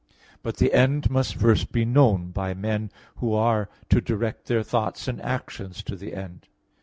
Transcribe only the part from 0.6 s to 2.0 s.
end must first be